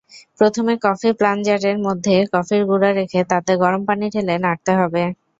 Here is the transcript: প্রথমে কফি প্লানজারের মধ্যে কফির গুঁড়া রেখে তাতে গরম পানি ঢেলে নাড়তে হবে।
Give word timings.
প্রথমে 0.39 0.73
কফি 0.85 1.09
প্লানজারের 1.19 1.77
মধ্যে 1.85 2.15
কফির 2.33 2.61
গুঁড়া 2.69 2.89
রেখে 2.93 3.21
তাতে 3.31 3.51
গরম 3.61 3.81
পানি 3.87 4.05
ঢেলে 4.13 4.35
নাড়তে 4.43 4.71
হবে। 4.79 5.03